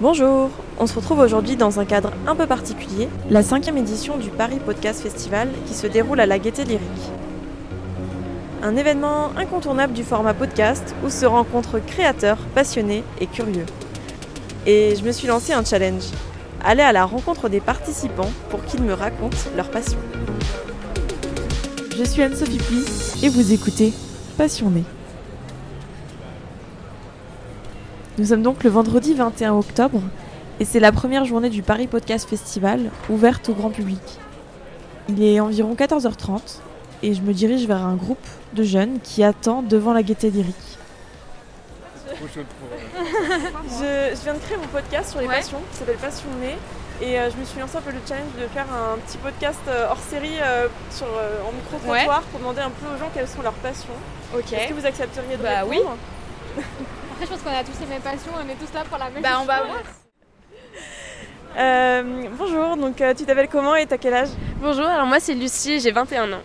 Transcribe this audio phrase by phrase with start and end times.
[0.00, 4.30] Bonjour, on se retrouve aujourd'hui dans un cadre un peu particulier, la cinquième édition du
[4.30, 7.10] Paris Podcast Festival qui se déroule à la Gaîté Lyrique.
[8.62, 13.66] Un événement incontournable du format podcast où se rencontrent créateurs, passionnés et curieux.
[14.66, 16.04] Et je me suis lancé un challenge,
[16.64, 19.98] aller à la rencontre des participants pour qu'ils me racontent leur passion.
[21.96, 22.84] Je suis Anne-Sophie Pli
[23.24, 23.92] et vous écoutez
[24.36, 24.84] Passionné.
[28.18, 30.00] Nous sommes donc le vendredi 21 octobre
[30.60, 34.00] et c'est la première journée du Paris Podcast Festival ouverte au grand public.
[35.08, 36.58] Il est environ 14h30
[37.02, 38.18] et je me dirige vers un groupe
[38.54, 40.54] de jeunes qui attend devant la gaieté lyrique.
[42.20, 42.24] Je,
[44.16, 45.36] je viens de créer mon podcast sur les Ouais.
[45.36, 46.56] passions, qui s'appelle Passionné.
[47.00, 49.60] Et euh, je me suis lancé un peu le challenge de faire un petit podcast
[49.68, 53.28] euh, hors série euh, sur, euh, en micro-trottoir pour demander un peu aux gens quelles
[53.28, 53.92] sont leurs passions.
[54.36, 54.52] Ok.
[54.52, 55.96] Est-ce que vous accepteriez de Bah répondre?
[57.20, 59.10] Après, je pense qu'on a tous les mêmes passions, on est tous là pour la
[59.10, 59.82] même Bah, on va voir.
[61.58, 64.28] Euh, Bonjour, donc euh, tu t'appelles comment et t'as quel âge?
[64.60, 66.42] Bonjour, alors moi c'est Lucie, j'ai 21 ans.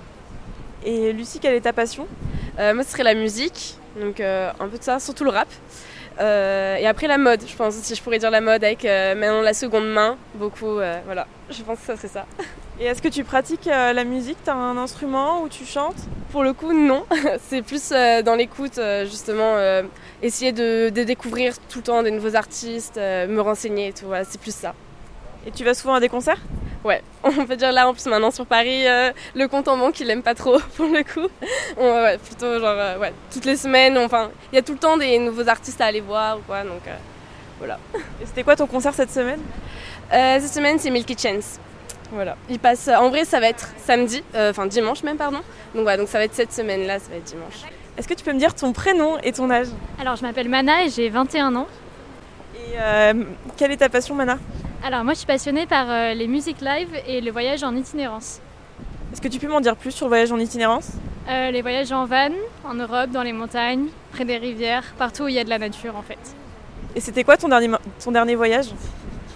[0.84, 2.08] Et Lucie, quelle est ta passion?
[2.58, 5.48] Euh, moi ce serait la musique, donc euh, un peu de ça, surtout le rap.
[6.20, 9.14] Euh, et après la mode, je pense aussi, je pourrais dire la mode avec euh,
[9.14, 12.26] maintenant la seconde main, beaucoup, euh, voilà, je pense que ça serait ça.
[12.84, 14.36] Et est-ce que tu pratiques euh, la musique?
[14.44, 15.96] T'as un instrument ou tu chantes?
[16.34, 17.06] Pour le coup, non,
[17.48, 19.56] c'est plus euh, dans l'écoute, euh, justement,
[20.22, 24.26] essayer de, de découvrir tout le temps des nouveaux artistes, me renseigner et tout, voilà,
[24.26, 24.74] c'est plus ça.
[25.48, 26.42] Et tu vas souvent à des concerts?
[27.24, 30.22] On peut dire là en plus maintenant sur Paris, le compte en banque il aime
[30.22, 31.30] pas trop pour le coup.
[31.78, 34.98] On, ouais, plutôt genre ouais, toutes les semaines, enfin il y a tout le temps
[34.98, 37.76] des nouveaux artistes à aller voir ou quoi donc euh,
[38.22, 39.40] Et c'était quoi ton concert cette semaine?
[40.12, 41.60] Cette semaine, c'est Milky Chance.
[42.14, 42.38] Voilà.
[42.50, 42.88] Il passe.
[42.88, 45.40] En vrai, ça va être samedi, euh, enfin dimanche même, pardon.
[45.74, 47.64] Donc voilà, donc ça va être cette semaine-là, ça va être dimanche.
[47.98, 49.68] Est-ce que tu peux me dire ton prénom et ton âge?
[50.00, 51.68] Alors, je m'appelle Mana et j'ai 21 ans.
[52.56, 53.24] Et euh,
[53.58, 54.40] quelle est ta passion, Mana?
[54.84, 58.40] Alors, moi, je suis passionnée par euh, les musiques live et le voyage en itinérance.
[59.12, 60.90] Est-ce que tu peux m'en dire plus sur le voyage en itinérance?
[61.30, 62.32] Euh, les voyages en van,
[62.66, 65.60] en Europe, dans les montagnes, près des rivières, partout où il y a de la
[65.60, 66.18] nature, en fait.
[66.96, 67.70] Et c'était quoi ton dernier,
[68.04, 68.68] ton dernier voyage?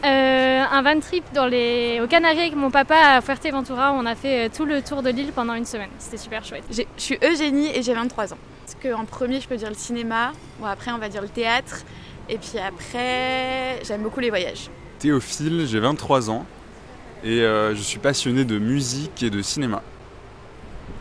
[0.03, 1.99] Euh, un van trip dans les...
[2.01, 3.93] aux Canaries avec mon papa à Fuerteventura.
[3.93, 5.89] On a fait euh, tout le tour de l'île pendant une semaine.
[5.97, 6.63] C'était super chouette.
[6.71, 8.37] Je suis Eugénie et j'ai 23 ans.
[8.65, 10.33] Parce qu'en premier, je peux dire le cinéma.
[10.59, 11.83] Bon, après, on va dire le théâtre.
[12.29, 14.69] Et puis après, j'aime beaucoup les voyages.
[14.99, 16.45] Théophile, j'ai 23 ans
[17.23, 19.81] et euh, je suis passionné de musique et de cinéma.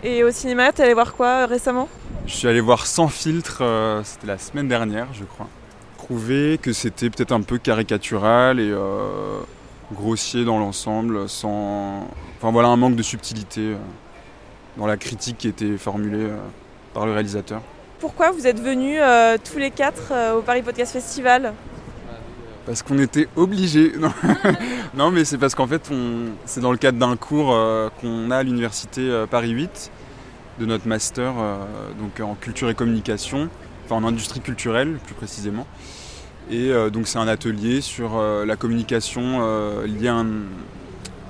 [0.02, 1.88] Et au cinéma, t'es allé voir quoi euh, récemment?
[2.26, 5.48] Je suis allé voir Sans filtre, euh, c'était la semaine dernière, je crois.
[6.06, 9.40] Trouvé que c'était peut-être un peu caricatural et euh,
[9.92, 12.08] grossier dans l'ensemble, sans.
[12.38, 13.76] Enfin voilà, un manque de subtilité euh,
[14.76, 16.36] dans la critique qui était formulée euh,
[16.94, 17.60] par le réalisateur.
[17.98, 21.54] Pourquoi vous êtes venus euh, tous les quatre euh, au Paris Podcast Festival?
[22.66, 23.92] Parce qu'on était obligés.
[23.98, 24.12] Non,
[24.94, 26.26] Non, mais c'est parce qu'en fait, on...
[26.44, 29.90] c'est dans le cadre d'un cours euh, qu'on a à l'université Paris 8,
[30.60, 31.34] de notre master
[31.98, 33.48] donc en culture et communication,
[33.86, 35.66] enfin en industrie culturelle plus précisément.
[36.50, 40.26] Et euh, donc c'est un atelier sur euh, la communication euh, liée à un,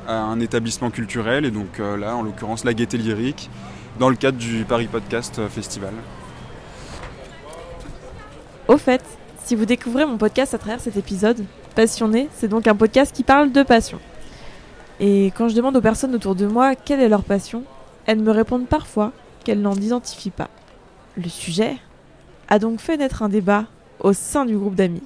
[0.07, 3.51] à un établissement culturel, et donc là, en l'occurrence, la Gaieté Lyrique,
[3.99, 5.93] dans le cadre du Paris Podcast Festival.
[8.69, 9.03] Au fait,
[9.45, 11.45] si vous découvrez mon podcast à travers cet épisode,
[11.75, 13.99] Passionné, c'est donc un podcast qui parle de passion.
[14.99, 17.65] Et quand je demande aux personnes autour de moi quelle est leur passion,
[18.07, 19.13] elles me répondent parfois
[19.45, 20.49] qu'elles n'en identifient pas.
[21.17, 21.77] Le sujet
[22.49, 23.65] a donc fait naître un débat
[24.01, 25.03] au sein du groupe d'amis.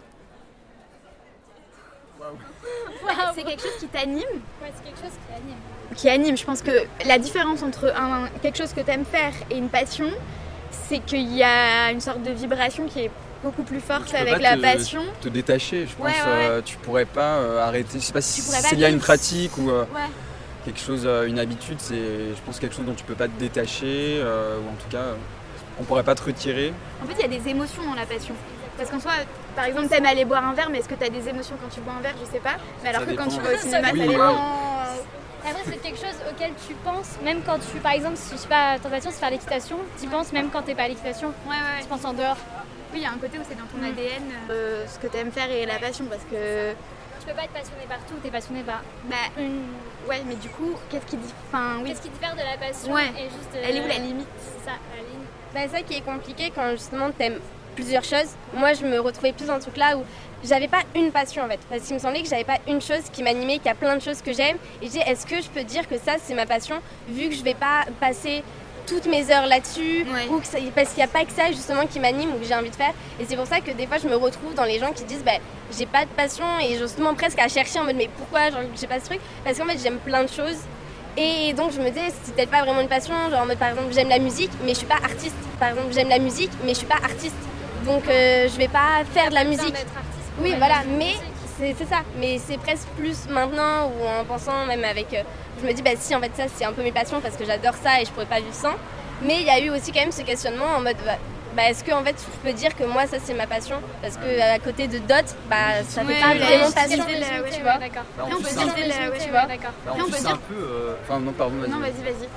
[3.34, 4.16] C'est quelque chose qui t'anime
[4.62, 5.56] Ouais, c'est quelque chose qui anime.
[5.96, 6.36] Qui anime.
[6.36, 6.70] Je pense que
[7.06, 10.10] la différence entre un, quelque chose que t'aimes faire et une passion,
[10.88, 13.10] c'est qu'il y a une sorte de vibration qui est
[13.42, 15.02] beaucoup plus forte avec pas la te- passion.
[15.22, 15.86] te détacher.
[15.86, 17.98] Je pense Ouais, ouais, euh, tu pourrais pas euh, arrêter.
[17.98, 20.00] Je sais pas si c'est lié à une pratique ou euh, Ouais.
[20.64, 21.76] quelque chose, euh, une habitude.
[21.80, 24.88] C'est, je pense, quelque chose dont tu peux pas te détacher euh, ou en tout
[24.90, 25.14] cas, euh,
[25.78, 26.72] on pourrait pas te retirer.
[27.02, 28.34] En fait, il y a des émotions dans la passion.
[28.76, 29.12] Parce qu'en soi,
[29.54, 31.80] par exemple, t'aimes aller boire un verre, mais est-ce que t'as des émotions quand tu
[31.80, 32.14] bois un verre?
[32.24, 32.56] Je sais pas.
[32.82, 34.16] Mais alors Ça que quand tu vas au Ça cinéma, Oui, ouais.
[35.48, 38.48] Après, c'est quelque chose auquel tu penses, même quand tu, par exemple, si je sais
[38.48, 41.54] pas, ta passion c'est faire l'équitation, tu penses même quand t'es pas à l'équitation, Ouais,
[41.54, 42.36] ouais, tu penses en dehors.
[42.92, 43.90] Oui, il y a un côté où c'est dans ton Mm.
[43.92, 46.04] ADN euh, ce que t'aimes faire et la passion.
[46.10, 46.72] Parce que,
[47.30, 49.62] peux pas être passionné partout, t'es passionné par bah, une.
[50.08, 51.32] ouais, mais du coup, qu'est-ce qui dit.
[51.48, 51.88] Enfin, oui.
[51.90, 53.08] Qu'est-ce qui diffère de la passion Ouais.
[53.18, 53.54] et juste.
[53.54, 54.28] euh, Elle est où la limite?
[54.38, 55.24] C'est ça, la ligne.
[55.54, 57.38] Bah, c'est ça qui est compliqué quand justement t'aimes
[57.74, 58.34] plusieurs choses.
[58.54, 60.02] Moi je me retrouvais plus dans le truc là où
[60.44, 61.60] j'avais pas une passion en fait.
[61.68, 63.96] Parce qu'il me semblait que j'avais pas une chose qui m'animait, qu'il y a plein
[63.96, 64.56] de choses que j'aime.
[64.82, 67.42] Et j'ai est-ce que je peux dire que ça c'est ma passion vu que je
[67.42, 68.42] vais pas passer
[68.90, 70.26] toutes mes heures là-dessus, Ouais.
[70.28, 72.44] ou que ça- parce qu'il n'y a pas que ça justement qui m'anime ou que
[72.44, 72.92] j'ai envie de faire.
[73.20, 75.22] Et c'est pour ça que des fois je me retrouve dans les gens qui disent
[75.24, 75.38] bah,
[75.78, 78.86] j'ai pas de passion et justement presque à chercher en mode mais pourquoi genre, j'ai
[78.86, 79.20] pas ce truc?
[79.44, 80.58] Parce qu'en fait j'aime plein de choses.
[81.16, 83.68] Et donc je me disais c'est peut-être pas vraiment une passion, genre en mode par
[83.70, 85.34] exemple j'aime la musique mais je suis pas artiste.
[85.58, 87.34] Par exemple j'aime la musique mais je suis pas artiste.
[87.86, 89.74] Donc euh, je vais pas faire de la musique.
[90.42, 91.14] Oui, voilà, mais
[91.76, 92.00] c'est ça.
[92.18, 95.12] Mais c'est presque plus maintenant ou en pensant même avec.
[95.14, 95.22] euh,
[95.62, 97.44] je me dis, bah si, en fait, ça, c'est un peu mes passions parce que
[97.44, 98.74] j'adore ça et je pourrais pas vivre sans.
[99.22, 101.16] Mais il y a eu aussi quand même ce questionnement en mode, bah,
[101.54, 103.76] bah, est-ce que en fait, je peux dire que moi, ça, c'est ma passion?
[104.00, 107.04] Parce que à côté de Dot, bah, ça fait Ouais, pas vraiment ouais, passion.
[107.06, 108.02] la- ouais, tu vois D'accord.
[108.18, 110.54] On peut dire on peut dire- un peu.
[110.54, 111.70] euh, Enfin, non, pardon, vas-y.
[111.70, 112.28] Non, vas-y, vas-y.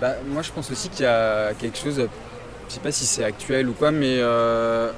[0.00, 1.96] Bah, moi, je pense aussi qu'il y a quelque chose,
[2.68, 4.90] je sais pas si c'est actuel ou quoi, mais euh,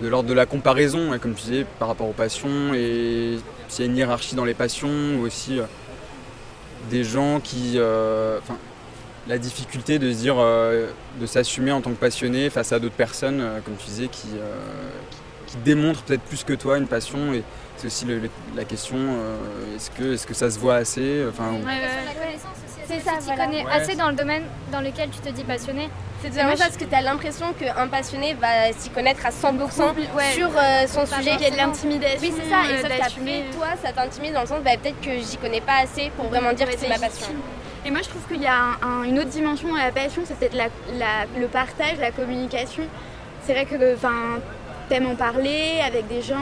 [0.00, 3.84] de l'ordre de la comparaison, ouais, comme tu disais, par rapport aux passions, et s'il
[3.84, 5.64] y a une hiérarchie dans les passions, ou aussi euh,
[6.90, 7.74] des gens qui.
[7.76, 8.38] euh,
[9.28, 10.88] la difficulté de se dire, euh,
[11.20, 14.26] de s'assumer en tant que passionné face à d'autres personnes, comme tu disais, qui,
[15.52, 17.42] qui démontrent peut-être plus que toi une passion, et
[17.76, 21.24] c'est aussi le- le- la question, euh, est-ce que, est-ce que ça se voit assez
[21.28, 22.46] enfin, Ouais, aussi.
[22.88, 23.44] C'est ça, que tu voilà.
[23.46, 23.72] connais Ouais.
[23.72, 25.88] assez dans le domaine dans lequel tu te dis passionné
[26.22, 30.32] C'est vraiment parce que tu as l'impression qu'un passionné va s'y connaître à 100% Ouais.
[30.34, 31.32] sur euh, son sujet.
[31.36, 32.18] Il y a de l'intimidation.
[32.20, 32.62] Oui, c'est ça.
[32.70, 35.60] Et euh, sauf qu'après, toi, ça t'intimide dans le sens, bah, peut-être que j'y connais
[35.60, 37.26] pas assez pour vraiment dire que c'est ma passion.
[37.84, 40.22] Et moi, je trouve qu'il y a un- un- une autre dimension à la passion,
[40.26, 42.84] c'est peut-être la- la- le partage, la communication.
[43.44, 44.38] C'est vrai que enfin,
[44.88, 46.36] t'aimes en parler avec des gens.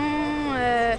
[0.57, 0.95] euh,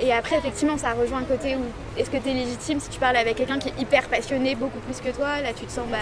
[0.00, 1.60] et après, effectivement, ça rejoint un côté où
[1.96, 4.80] est-ce que tu es légitime si tu parles avec quelqu'un qui est hyper passionné, beaucoup
[4.80, 5.86] plus que toi Là, tu te sens.
[5.90, 5.98] Bah,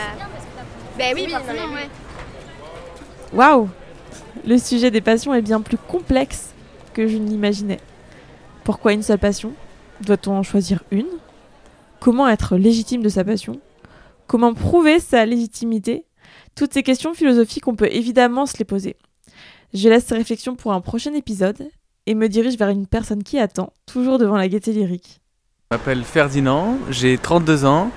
[0.98, 1.88] bah oui, Oui, forcément, non, ouais.
[3.34, 3.68] Waouh
[4.46, 6.50] Le sujet des passions est bien plus complexe
[6.94, 7.80] que je ne l'imaginais.
[8.64, 9.52] Pourquoi une seule passion?
[10.00, 11.06] Doit-on en choisir une?
[12.00, 13.60] Comment être légitime de sa passion?
[14.26, 16.06] Comment prouver sa légitimité?
[16.54, 18.96] Toutes ces questions philosophiques, on peut évidemment se les poser.
[19.74, 21.70] Je laisse ces réflexions pour un prochain épisode
[22.04, 25.22] et me dirige vers une personne qui attend, toujours devant la gaieté lyrique.
[25.70, 27.90] Je m'appelle Ferdinand, j'ai 32 ans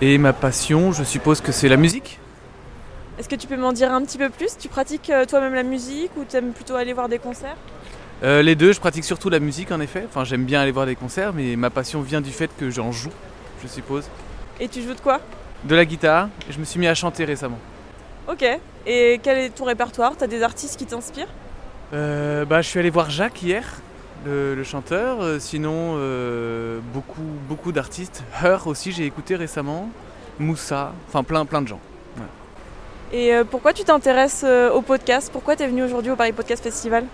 [0.00, 2.18] et ma passion, je suppose que c'est la musique.
[3.20, 4.58] Est-ce que tu peux m'en dire un petit peu plus?
[4.58, 7.56] Tu pratiques euh, toi-même la musique ou t'aimes plutôt aller voir des concerts?
[8.24, 10.04] Euh, les deux, je pratique surtout la musique en effet.
[10.08, 12.90] Enfin, j'aime bien aller voir des concerts, mais ma passion vient du fait que j'en
[12.90, 13.12] joue,
[13.62, 14.08] je suppose.
[14.58, 15.20] Et tu joues de quoi?
[15.62, 17.60] De la guitare, et je me suis mis à chanter récemment.
[18.28, 18.44] Ok.
[18.86, 20.14] Et quel est ton répertoire?
[20.16, 21.28] T'as des artistes qui t'inspirent?
[21.92, 23.64] Euh, bah, je suis allé voir Jacques hier,
[24.24, 25.22] le, le chanteur.
[25.22, 28.24] Euh, sinon, euh, beaucoup, beaucoup d'artistes.
[28.42, 29.88] Heur aussi, j'ai écouté récemment.
[30.38, 31.80] Moussa, enfin plein, plein de gens.
[33.12, 35.28] Et euh, pourquoi tu t'intéresses au podcast?
[35.30, 37.04] Pourquoi t'es venu aujourd'hui au Paris Podcast Festival?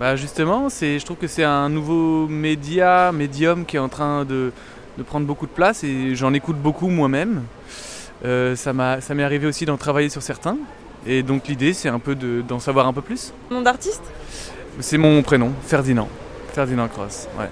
[0.00, 4.52] Bah justement, je trouve que c'est un nouveau média, médium qui est en train de,
[4.98, 7.44] de prendre beaucoup de place et j'en écoute beaucoup moi-même.
[8.24, 10.56] Euh, ça, m'a, ça m'est arrivé aussi d'en travailler sur certains.
[11.06, 13.32] Et donc l'idée, c'est un peu de, d'en savoir un peu plus.
[13.50, 14.02] Nom d'artiste
[14.80, 16.08] C'est mon prénom, Ferdinand.
[16.52, 17.48] Ferdinand Cross, ouais.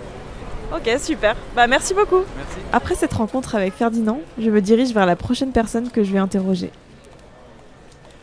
[0.75, 1.37] Ok, super.
[1.55, 2.23] Bah merci beaucoup.
[2.37, 2.59] Merci.
[2.73, 6.19] Après cette rencontre avec Ferdinand, je me dirige vers la prochaine personne que je vais
[6.19, 6.71] interroger.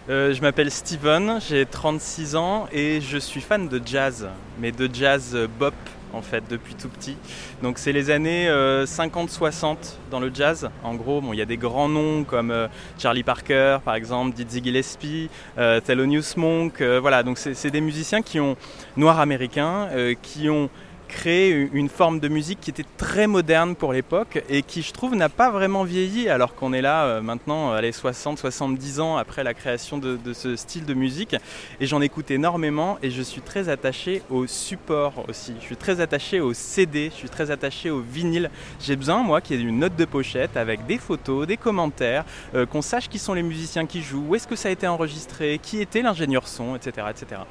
[0.10, 4.28] Euh, je m'appelle Steven, j'ai 36 ans et je suis fan de jazz,
[4.60, 5.76] mais de jazz bop
[6.14, 7.18] en fait depuis tout petit.
[7.62, 9.78] Donc c'est les années euh, 50-60
[10.10, 10.70] dans le jazz.
[10.84, 12.68] En gros, il y a des grands noms comme euh,
[12.98, 16.82] Charlie Parker par exemple, Dizzy Gillespie, euh, Thelonious Monk.
[16.82, 18.56] euh, voilà, donc c'est des musiciens qui ont
[18.98, 20.70] noirs américains euh, qui ont
[21.12, 25.14] créé une forme de musique qui était très moderne pour l'époque et qui je trouve
[25.14, 29.44] n'a pas vraiment vieilli alors qu'on est là euh, maintenant euh, les 60-70 ans après
[29.44, 31.36] la création de, ce style de musique.
[31.82, 35.54] Et j'en écoute énormément et je suis très attaché au support aussi.
[35.60, 38.50] Je suis très attaché au CD je suis très attaché au vinyle.
[38.80, 42.24] J'ai besoin moi qu'il y ait une note de pochette avec des photos des commentaires
[42.56, 44.88] euh, qu'on sache qui sont les musiciens qui jouent où est-ce que ça a été
[44.88, 47.42] enregistré qui était l'ingénieur son etc etc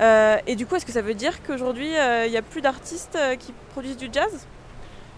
[0.00, 3.16] Euh, et du coup, est-ce que ça veut dire qu'aujourd'hui, il n'y a plus d'artistes
[3.16, 4.46] euh, qui produisent du jazz?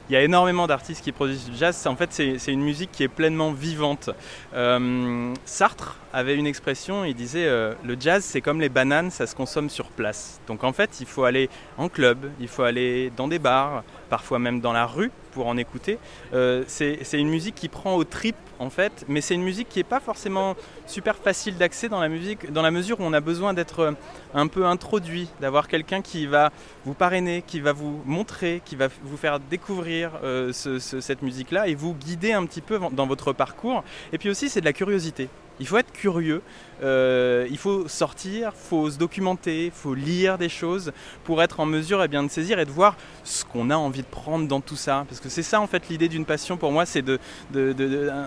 [0.09, 1.85] Il y a énormément d'artistes qui produisent du jazz.
[1.89, 4.11] En fait, c'est une musique qui est pleinement vivante.
[4.55, 9.27] Euh, Sartre avait une expression, il disait euh, le jazz, c'est comme les bananes, ça
[9.27, 10.41] se consomme sur place.
[10.47, 14.39] Donc en fait, il faut aller en club, il faut aller dans des bars, parfois
[14.39, 15.99] même dans la rue pour en écouter.
[16.33, 19.79] Euh, c'est une musique qui prend aux tripes en fait, mais c'est une musique qui
[19.81, 23.21] n'est pas forcément super facile d'accès dans la musique, dans la mesure où on a
[23.21, 23.95] besoin d'être
[24.33, 26.51] un peu introduit, d'avoir quelqu'un qui va
[26.87, 31.21] vous parrainer, qui va vous montrer, qui va vous faire découvrir euh, ce- ce- cette
[31.21, 33.85] musique-là et vous guider un petit peu dans votre parcours.
[34.15, 35.29] Et puis aussi, c'est de la curiosité.
[35.59, 36.43] Il faut être curieux,
[36.83, 40.93] euh, il faut sortir, il faut se documenter, il faut lire des choses
[41.25, 44.03] pour être en mesure eh bien, de saisir et de voir ce qu'on a envie
[44.03, 45.07] de prendre dans tout ça.
[45.09, 47.19] Parce que c'est ça en fait l'idée d'une passion pour moi, c'est de,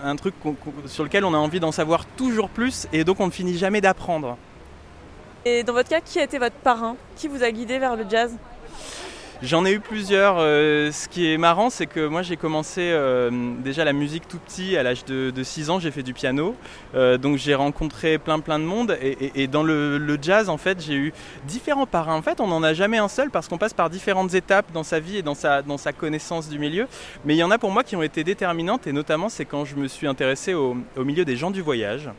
[0.04, 0.34] un truc
[0.86, 3.80] sur lequel on a envie d'en savoir toujours plus et donc on ne finit jamais
[3.80, 4.36] d'apprendre.
[5.44, 6.96] Et dans votre cas, qui a été votre parrain?
[7.16, 8.36] Qui vous a guidé vers le jazz?
[9.42, 10.36] J'en ai eu plusieurs.
[10.38, 13.30] Euh, ce qui est marrant, c'est que moi j'ai commencé euh,
[13.64, 16.54] déjà la musique tout petit, à l'âge de, 6 ans, j'ai fait du piano.
[16.94, 18.98] Euh, donc j'ai rencontré plein plein de monde.
[19.00, 22.16] Et, dans le, jazz, en fait, j'ai eu différents parrains.
[22.16, 24.82] En fait, on n'en a jamais un seul parce qu'on passe par différentes étapes dans
[24.82, 26.86] sa vie et dans sa, dans sa connaissance du milieu.
[27.24, 28.86] Mais il y en a pour moi qui ont été déterminantes.
[28.86, 32.10] Et notamment, c'est quand je me suis intéressé au, au milieu des gens du voyage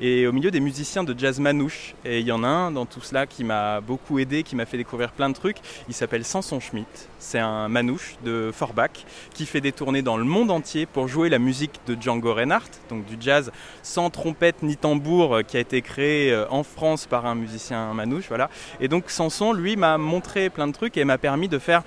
[0.00, 1.94] et au milieu des musiciens de jazz manouche.
[2.04, 4.66] Et il y en a un dans tout cela qui m'a beaucoup aidé, qui m'a
[4.66, 5.58] fait découvrir plein de trucs.
[5.88, 6.88] Il s'appelle Samson Schmidt.
[7.18, 9.04] C'est un manouche de Forbach
[9.34, 12.70] qui fait des tournées dans le monde entier pour jouer la musique de Django Reinhardt,
[12.88, 13.52] donc du jazz
[13.82, 17.92] sans trompette ni tambour euh, qui a été créé euh, en France par un musicien
[17.92, 18.28] manouche.
[18.28, 18.48] Voilà.
[18.80, 21.82] Et donc Samson, lui, m'a montré plein de trucs et m'a permis de faire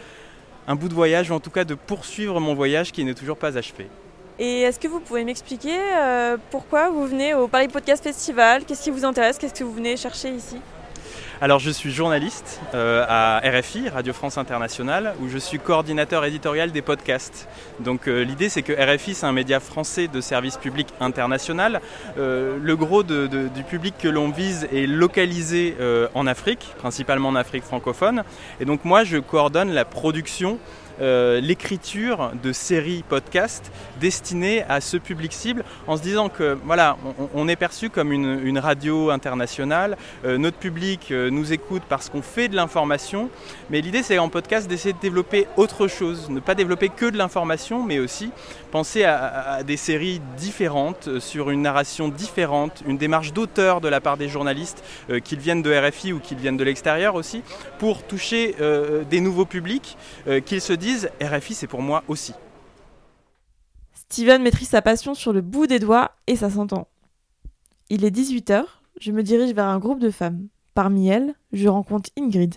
[0.67, 3.37] un bout de voyage, ou en tout cas de poursuivre mon voyage qui n'est toujours
[3.37, 3.87] pas achevé.
[4.39, 8.65] Et est-ce que vous pouvez m'expliquer euh, pourquoi vous venez au Paris Podcast Festival?
[8.65, 9.37] Qu'est-ce qui vous intéresse?
[9.37, 10.57] Qu'est-ce que vous venez chercher ici?
[11.39, 16.71] Alors je suis journaliste euh, à RFI, Radio France Internationale, où je suis coordinateur éditorial
[16.71, 17.47] des podcasts.
[17.79, 21.81] Donc euh, l'idée c'est que RFI c'est un média français de service public international.
[22.17, 25.75] le gros du public que l'on vise est localisé
[26.15, 28.23] en Afrique, principalement en Afrique francophone.
[28.59, 30.57] Et donc moi je coordonne la production
[31.01, 36.97] euh, l'écriture de séries podcast destinées à ce public cible en se disant que voilà,
[37.33, 42.21] on, est perçu comme une, radio internationale, euh, notre public euh, nous écoute parce qu'on
[42.21, 43.29] fait de l'information,
[43.69, 47.17] mais l'idée c'est en podcast d'essayer de développer autre chose, ne pas développer que de
[47.17, 48.31] l'information, mais aussi
[48.71, 54.17] penser à, des séries différentes, sur une narration différente, une démarche d'auteur de la part
[54.17, 54.83] des journalistes,
[55.23, 57.43] qu'ils viennent de RFI ou qu'ils viennent de l'extérieur aussi,
[57.77, 58.55] pour toucher
[59.11, 59.95] des nouveaux publics,
[60.45, 62.33] qu'ils se disent RFI c'est pour moi aussi.
[63.93, 66.87] Steven maîtrise sa passion sur le bout des doigts et ça s'entend.
[67.89, 68.63] Il est 18h,
[68.99, 70.47] je me dirige vers un groupe de femmes.
[70.75, 72.55] Parmi elles, je rencontre Ingrid.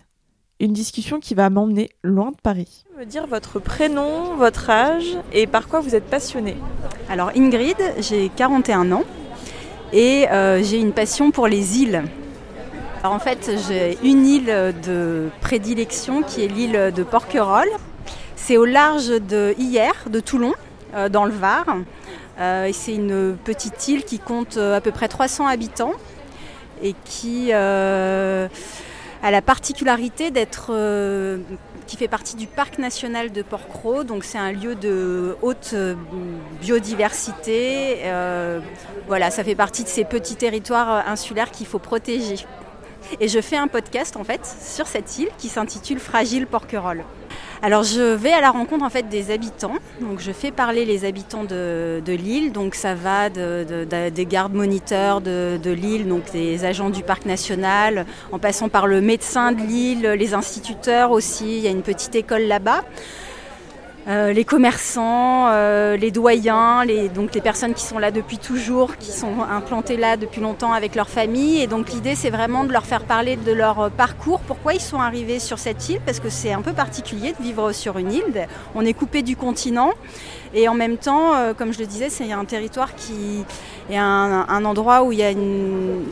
[0.59, 2.85] Une discussion qui va m'emmener loin de Paris.
[2.99, 6.57] Me dire votre prénom, votre âge et par quoi vous êtes passionnée?
[7.09, 9.05] Alors Ingrid, j'ai 41 ans
[9.93, 12.03] et euh, j'ai une passion pour les îles.
[13.03, 17.69] Alors en fait, j'ai une île de prédilection qui est l'île de Porquerolles.
[18.47, 20.55] C'est au large de Hier, de Toulon,
[20.95, 21.65] euh, dans le Var.
[22.39, 25.95] Euh, c'est une petite île qui compte euh, à peu près 300 habitants
[26.81, 28.49] et qui a
[29.21, 30.71] la particularité d'être
[31.89, 34.05] qui fait partie du parc national de Porquerolles.
[34.05, 35.75] Donc c'est un lieu de haute
[36.61, 37.97] biodiversité.
[39.09, 42.37] voilà, ça fait partie de ces petits territoires insulaires qu'il faut protéger.
[43.21, 47.05] Et je fais un podcast en fait sur cette île qui s'intitule Fragile Porquerolles.
[47.63, 49.77] Alors je vais à la rencontre en fait des habitants.
[50.01, 52.53] Donc je fais parler les habitants de, l'île.
[52.53, 58.39] Donc ça va des gardes moniteurs de, l'île, donc des agents du parc national, en
[58.39, 61.59] passant par le médecin de l'île, les instituteurs aussi.
[61.59, 62.83] Il y a une petite école là-bas.
[64.09, 68.97] Euh, les commerçants, euh, les doyens, les, donc les personnes qui sont là depuis toujours,
[68.99, 71.61] qui sont implantées là depuis longtemps avec leur famille.
[71.61, 75.01] Et donc l'idée, c'est vraiment de leur faire parler de leur parcours, pourquoi ils sont
[75.01, 78.47] arrivés sur cette île, parce que c'est un peu particulier de vivre sur une île.
[78.77, 79.91] On est coupé du continent.
[80.55, 83.45] Et en même temps, euh, comme je le disais, c'est un territoire qui
[83.91, 86.05] est un, endroit où il y a une,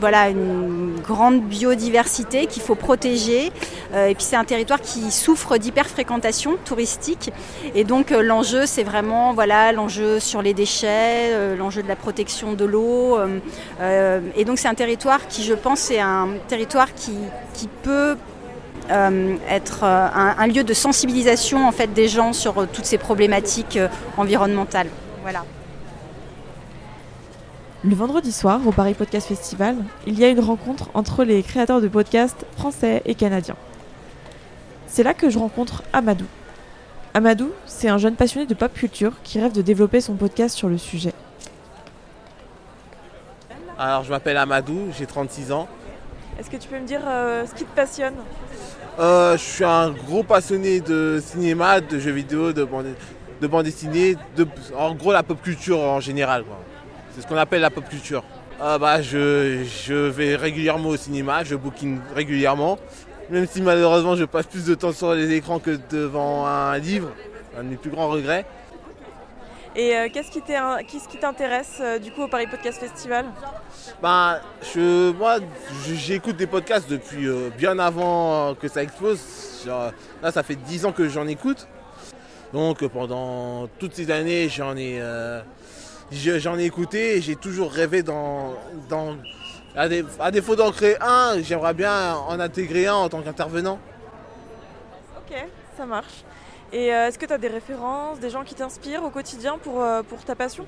[1.01, 3.51] grande biodiversité qu'il faut protéger.
[3.93, 7.31] et puis c'est un territoire qui souffre d'hyperfréquentation touristique.
[7.85, 12.53] Donc euh, l'enjeu, c'est vraiment voilà l'enjeu sur les déchets, euh, l'enjeu de la protection
[12.53, 13.17] de l'eau.
[13.17, 17.13] Euh, et donc c'est un territoire qui, je pense, est un territoire qui,
[17.53, 18.17] qui peut
[19.49, 23.79] être un, lieu de sensibilisation en fait des gens sur toutes ces problématiques
[24.15, 24.89] environnementales.
[25.23, 25.43] Voilà.
[27.83, 29.75] Le vendredi soir, au Paris Podcast Festival,
[30.05, 33.55] il y a une rencontre entre les créateurs de podcasts français et canadiens.
[34.85, 36.25] C'est là que je rencontre Amadou,
[37.15, 40.67] Amadou, c'est un jeune passionné de pop culture qui rêve de développer son podcast sur
[40.67, 41.13] le sujet.
[43.79, 45.69] Alors, je m'appelle Amadou, j'ai 36 ans.
[46.37, 48.15] Est-ce que tu peux me dire euh, ce qui te passionne?
[48.99, 52.87] Euh, Je suis un gros passionné de cinéma, de jeux vidéo, de bande,
[53.39, 54.45] de bande dessinée, de,
[54.77, 56.43] en gros la pop culture en général.
[57.15, 58.25] C'est ce qu'on appelle la pop culture.
[58.61, 62.77] Euh, bah, je, je, vais régulièrement au cinéma, je bookine régulièrement.
[63.29, 67.09] Même si malheureusement je passe plus de temps sur les écrans que devant un livre,
[67.57, 68.45] un de mes plus grands regrets.
[69.75, 73.25] Et euh, qu'est-ce qui t'intéresse euh, du coup au Paris Podcast Festival?
[74.01, 74.39] Ben,
[74.73, 75.39] je, moi,
[75.95, 79.19] j'écoute des podcasts depuis euh, bien avant que ça explose.
[79.65, 79.91] Genre,
[80.21, 81.67] là, ça fait 10 ans que j'en écoute.
[82.53, 85.01] Donc, pendant toutes ces années, j'en ai,
[86.11, 88.53] je- j'en ai écouté et j'ai toujours rêvé dans.
[89.75, 93.79] À, dé- à défaut d'en créer un, j'aimerais bien en intégrer un en tant qu'intervenant.
[95.17, 95.35] Ok,
[95.77, 96.23] ça marche.
[96.73, 99.81] Et euh, est-ce que tu as des références, des gens qui t'inspirent au quotidien pour,
[99.81, 100.65] euh, pour ta passion?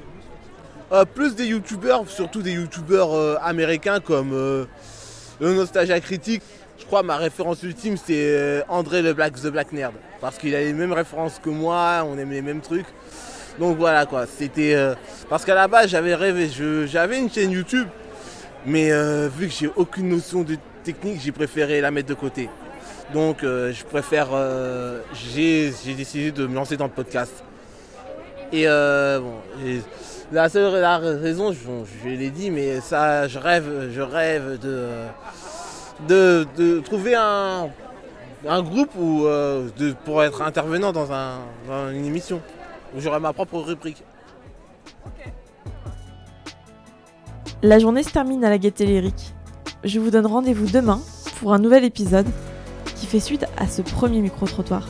[0.92, 6.44] Euh, plus des youtubeurs, surtout des youtubeurs américains comme le Nostalgia Critique.
[6.80, 9.94] Je crois ma référence ultime c'est André le Black The Black Nerd.
[10.22, 12.86] Parce qu'il a les mêmes références que moi, on aime les mêmes trucs.
[13.60, 14.78] Donc voilà quoi, c'était.
[15.30, 16.48] parce qu'à la base j'avais rêvé,
[16.86, 17.88] j'avais une chaîne YouTube,
[18.68, 22.50] mais euh, vu que j'ai aucune notion de technique, j'ai préféré la mettre de côté.
[23.14, 24.28] Donc euh, je préfère.
[24.34, 27.44] euh, j'ai décidé de me lancer dans le podcast.
[28.52, 36.46] Et la seule la raison, je, l'ai dit, mais ça, je rêve, je rêve de,
[36.58, 37.70] de, trouver un,
[38.48, 42.42] un groupe de, pour être intervenant dans, un, dans une émission
[42.96, 44.04] où j'aurai ma propre rubrique.
[47.64, 49.34] La journée se termine à la Gaieté Lyrique.
[49.84, 51.02] Je vous donne rendez-vous demain
[51.40, 52.28] pour un nouvel épisode
[52.96, 54.88] qui fait suite à ce premier micro-trottoir.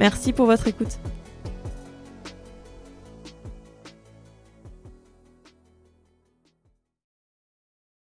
[0.00, 0.98] Merci pour votre écoute.